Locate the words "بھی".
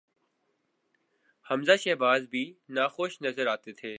2.29-2.43